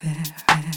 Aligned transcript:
Bring 0.00 0.69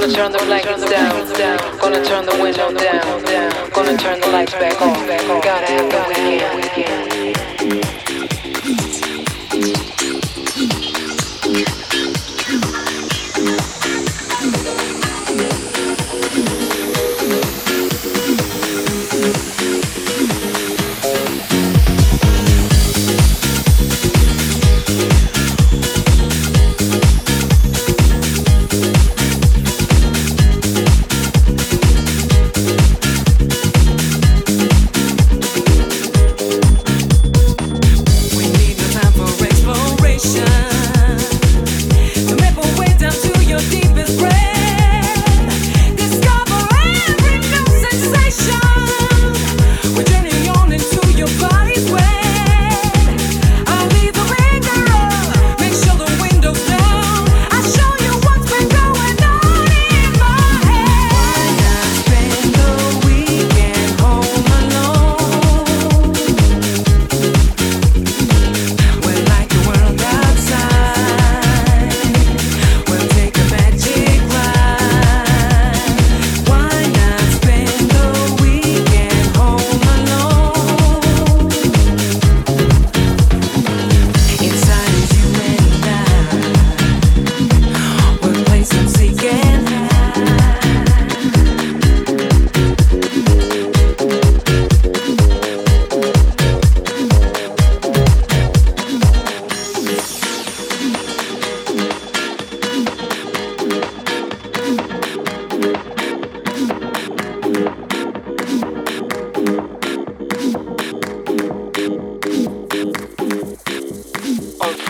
Gonna 0.00 0.14
turn 0.14 0.32
the 0.32 0.38
blankets 0.38 0.90
down, 0.90 1.38
down. 1.38 1.78
Gonna 1.78 2.02
turn 2.02 2.24
the 2.24 2.32
window 2.40 2.72
down, 2.72 3.22
down. 3.22 3.70
Gonna 3.70 3.98
turn 3.98 4.18
the 4.18 4.28
lights 4.28 4.52
back 4.52 4.80
on. 4.80 4.94
Gotta 5.42 5.66
have 5.66 5.90
the 5.90 6.56
weekend. 6.56 7.39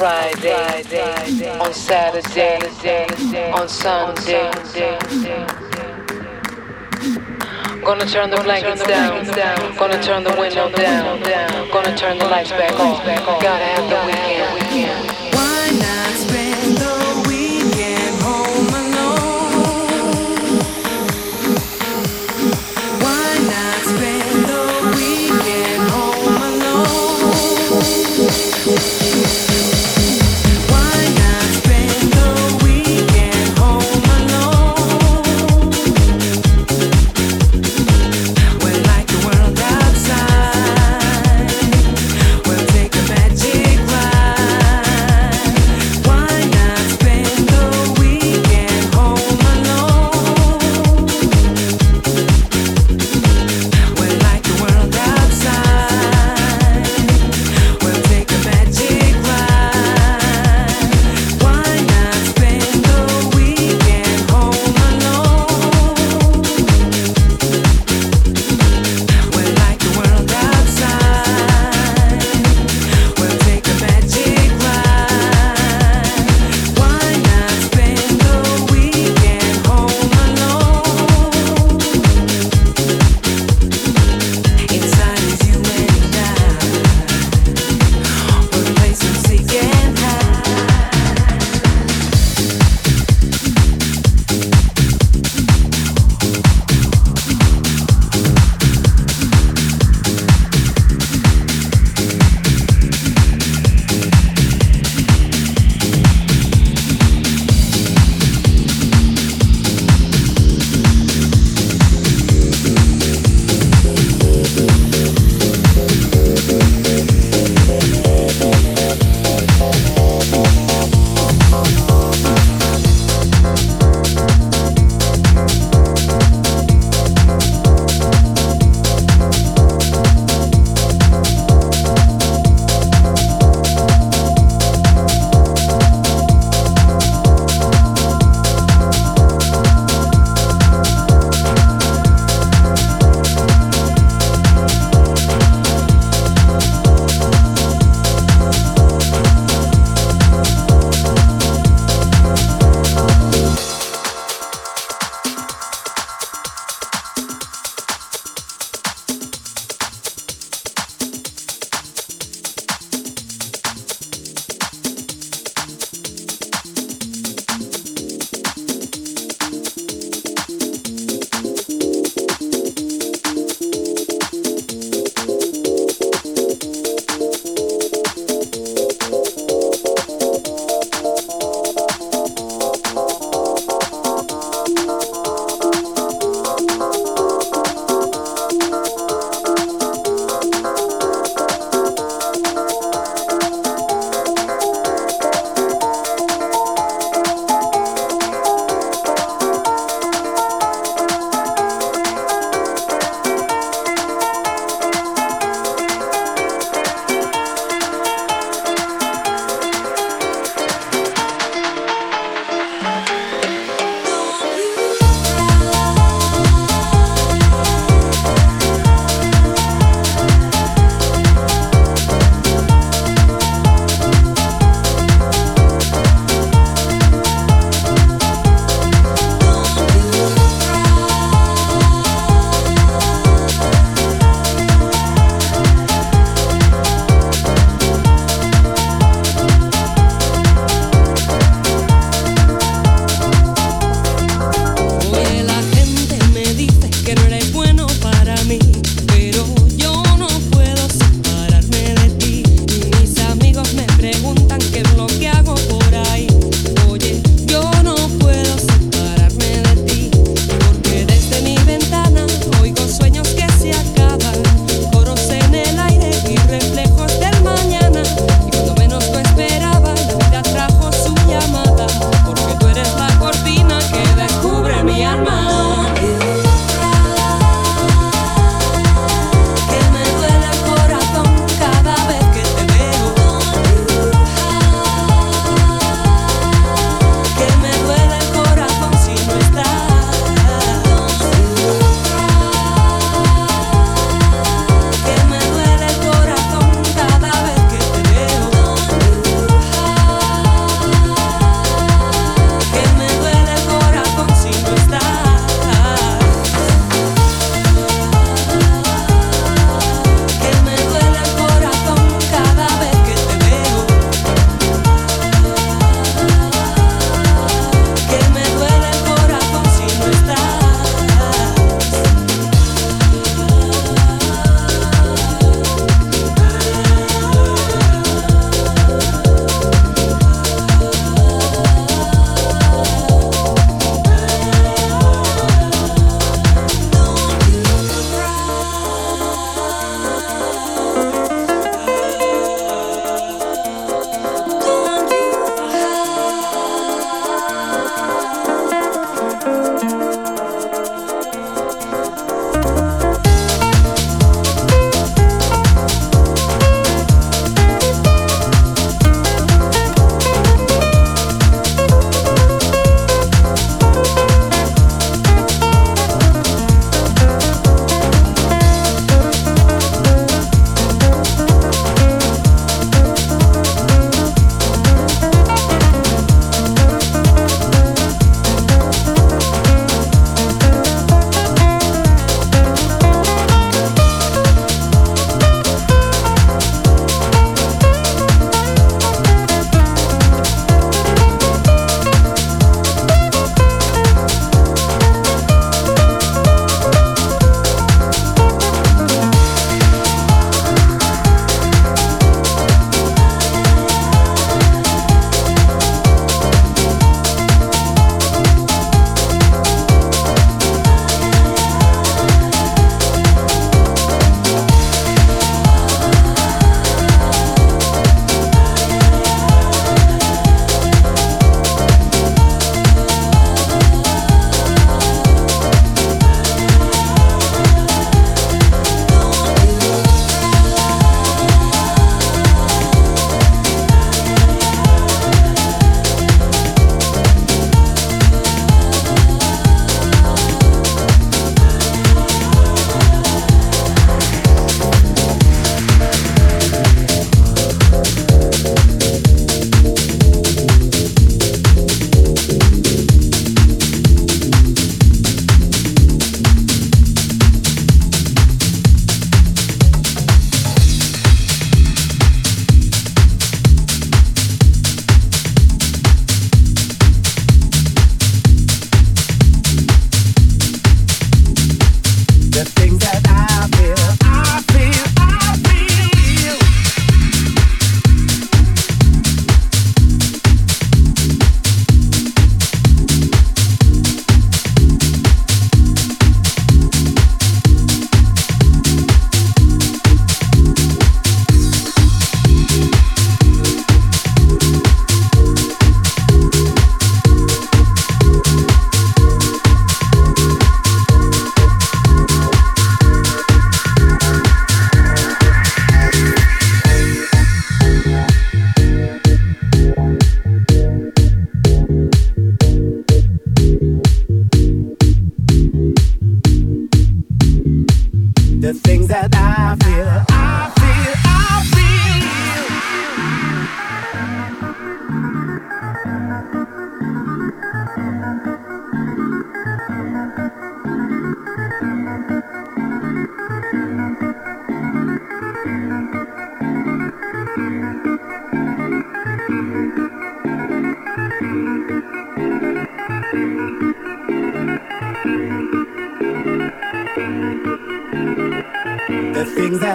Friday, 0.01 1.59
on 1.61 1.75
Saturday, 1.75 2.57
on 3.53 3.69
Sunday. 3.69 4.51
Gonna 7.85 8.07
turn 8.07 8.31
the 8.31 8.41
blankets 8.43 8.83
down, 8.83 9.27
gonna 9.77 10.03
turn 10.03 10.25
the 10.25 10.35
window 10.41 10.71
down, 10.71 11.21
gonna 11.71 11.95
turn 11.99 12.17
the 12.17 12.25
lights 12.29 12.49
back 12.49 12.81
on. 12.81 12.97
Gotta 13.43 13.63
have 13.63 13.91
the 13.91 14.01
weekend. 14.07 15.10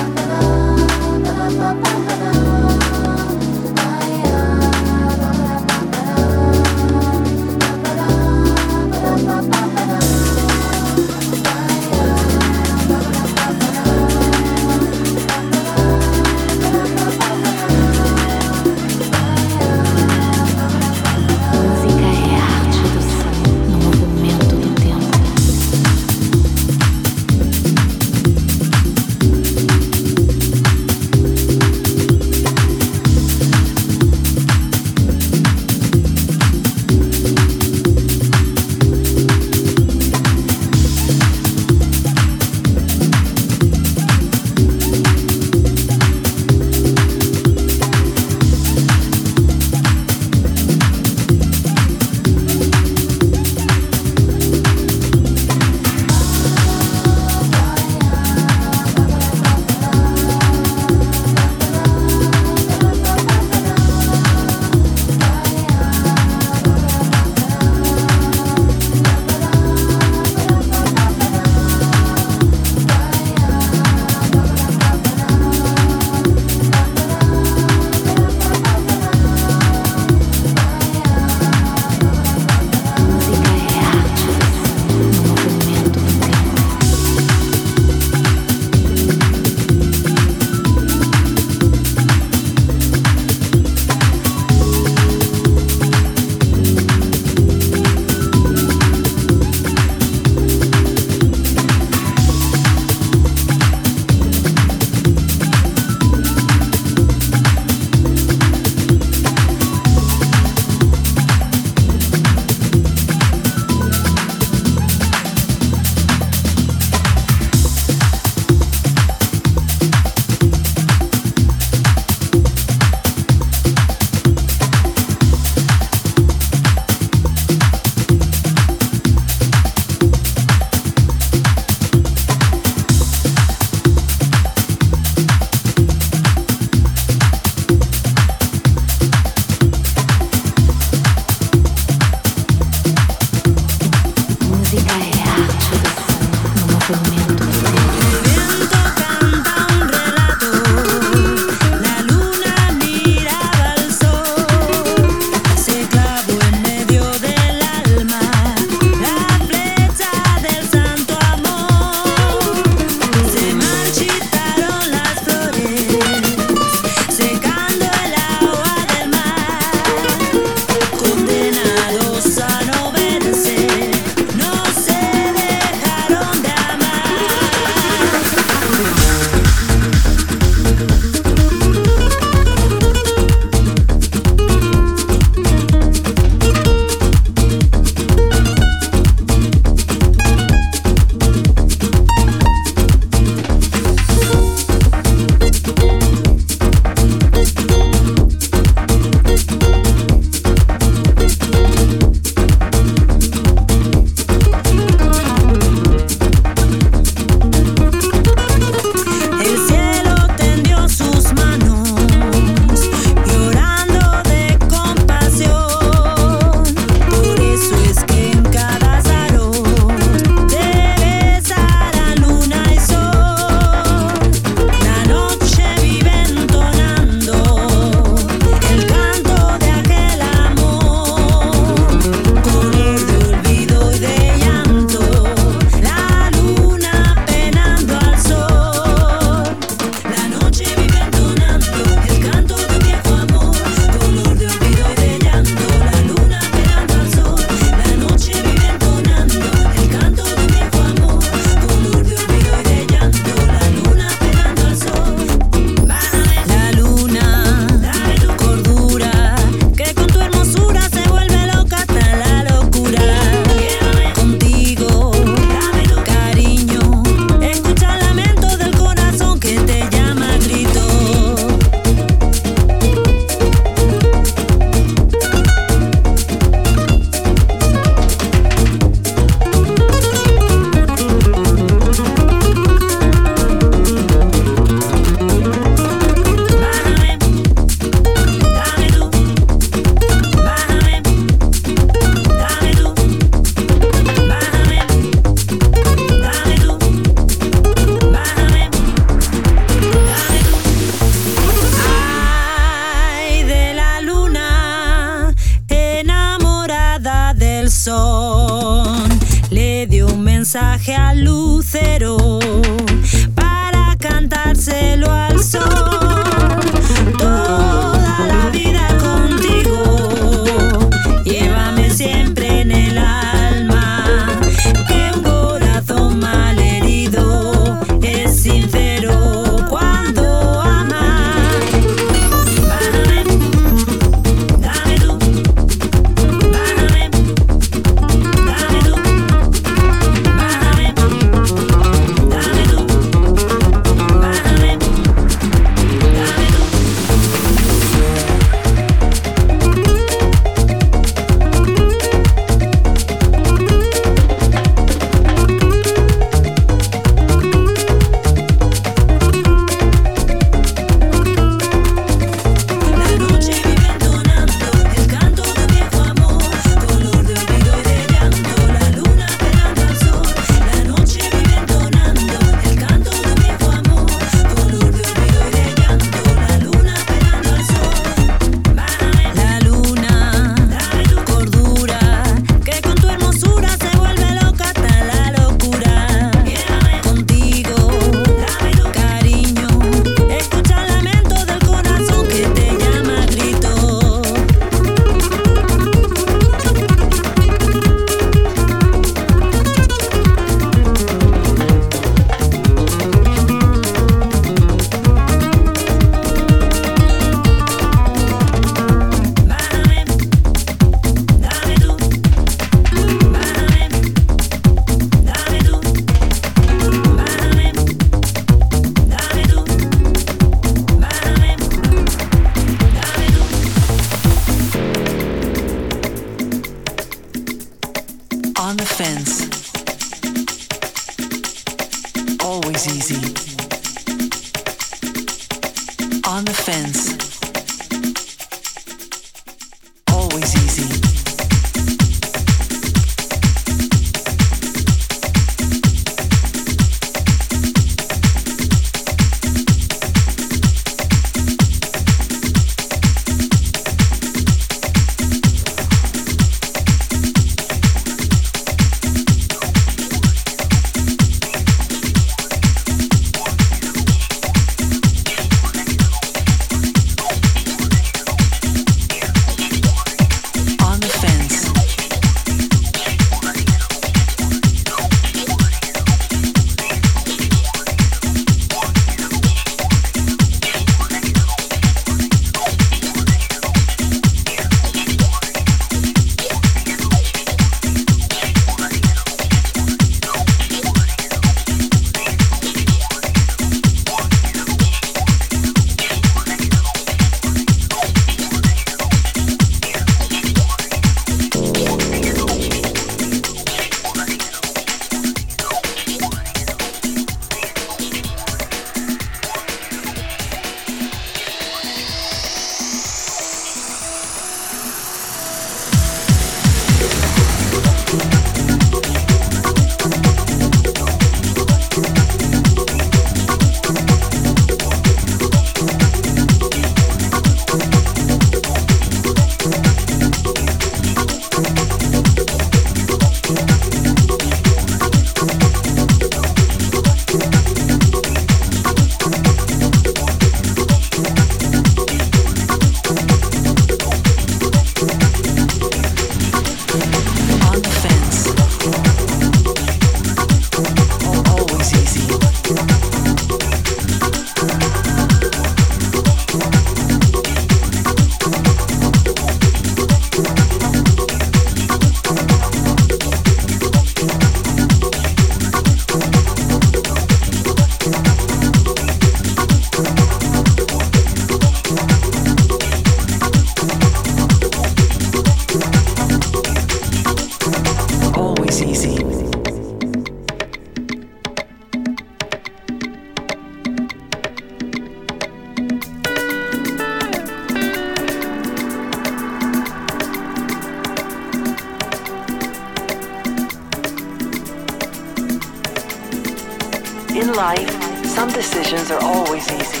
In 597.44 597.52
life, 597.52 597.92
some 598.24 598.48
decisions 598.48 599.10
are 599.10 599.20
always 599.20 599.68
easy. 599.68 600.00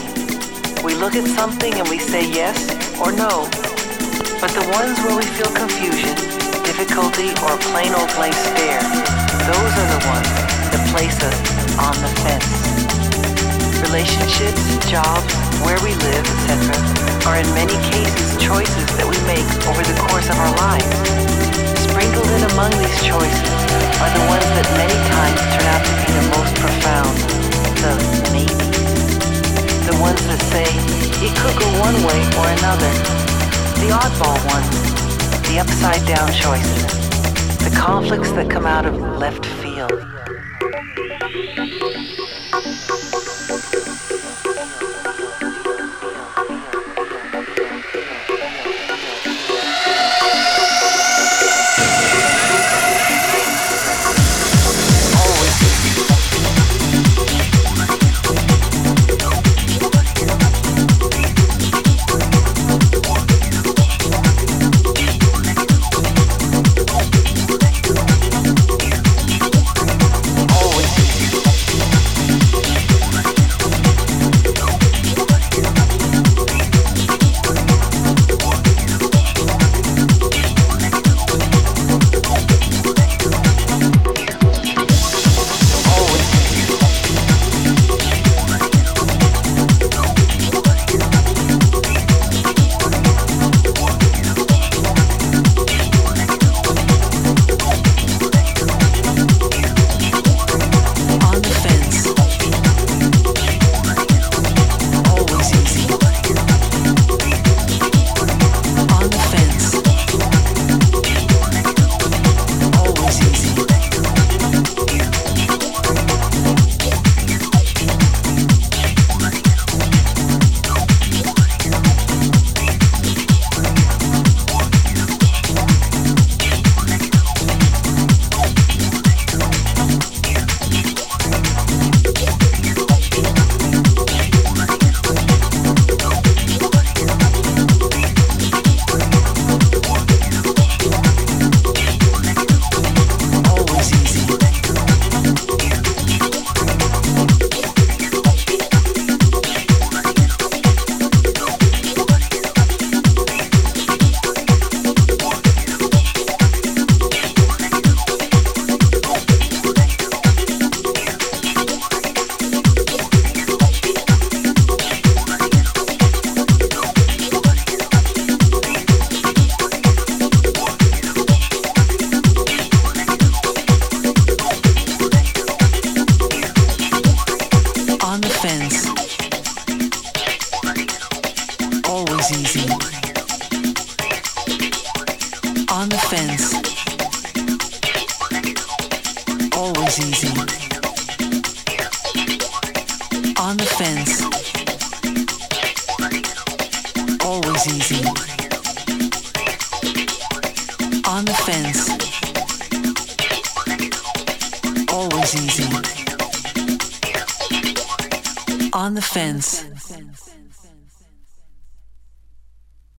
We 0.80 0.94
look 0.94 1.12
at 1.12 1.28
something 1.28 1.74
and 1.74 1.86
we 1.90 1.98
say 1.98 2.24
yes 2.24 2.56
or 2.96 3.12
no. 3.12 3.44
But 4.40 4.48
the 4.56 4.64
ones 4.72 4.96
where 5.04 5.12
we 5.12 5.28
feel 5.36 5.52
confusion, 5.52 6.16
difficulty, 6.64 7.36
or 7.44 7.60
plain 7.68 7.92
old 7.92 8.08
blank 8.16 8.32
stare, 8.32 8.80
those 9.44 9.72
are 9.76 9.88
the 9.92 10.02
ones 10.08 10.32
that 10.72 10.88
place 10.88 11.20
us 11.20 11.36
on 11.76 11.92
the 12.00 12.08
fence. 12.24 12.48
Relationships, 13.92 14.64
jobs, 14.88 15.28
where 15.68 15.76
we 15.84 15.92
live, 16.00 16.24
etc., 16.48 16.72
are 17.28 17.36
in 17.36 17.48
many 17.52 17.76
cases 17.92 18.40
choices 18.40 18.88
that 18.96 19.04
we 19.04 19.20
make 19.28 19.44
over 19.68 19.84
the 19.84 20.00
course 20.08 20.32
of 20.32 20.36
our 20.40 20.54
lives. 20.64 21.33
Sprinkled 22.04 22.32
in 22.36 22.50
among 22.52 22.70
these 22.72 23.00
choices 23.02 23.48
are 23.96 24.12
the 24.12 24.24
ones 24.28 24.44
that 24.44 24.68
many 24.76 24.92
times 25.08 25.40
turn 25.56 25.64
out 25.72 25.80
to 25.88 25.92
be 26.04 26.12
the 26.12 26.26
most 26.36 26.52
profound, 26.60 27.16
the 27.80 27.96
maybes. 28.28 29.88
The 29.88 29.96
ones 30.02 30.20
that 30.28 30.36
say, 30.52 30.68
it 31.24 31.32
could 31.40 31.56
go 31.56 31.64
one 31.80 31.96
way 32.04 32.20
or 32.36 32.46
another. 32.60 32.92
The 33.80 33.88
oddball 33.88 34.36
ones, 34.52 35.48
the 35.48 35.60
upside 35.60 36.04
down 36.04 36.28
choices, 36.28 36.84
the 37.64 37.74
conflicts 37.74 38.32
that 38.32 38.50
come 38.50 38.66
out 38.66 38.84
of 38.84 39.00
left 39.00 39.46
field. 39.46 39.92